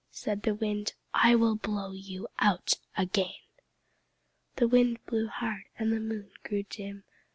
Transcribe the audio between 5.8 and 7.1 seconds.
the Moon grew dim.